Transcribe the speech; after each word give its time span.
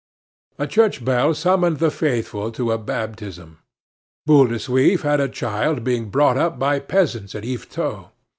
A 0.57 0.65
church 0.65 1.05
bell 1.05 1.35
summoned 1.35 1.77
the 1.77 1.91
faithful 1.91 2.51
to 2.53 2.71
a 2.71 2.79
baptism. 2.79 3.59
Boule 4.25 4.47
de 4.47 4.55
Suif 4.55 5.01
had 5.01 5.19
a 5.19 5.29
child 5.29 5.83
being 5.83 6.09
brought 6.09 6.37
up 6.39 6.57
by 6.57 6.79
peasants 6.79 7.35
at 7.35 7.43
Yvetot. 7.45 8.09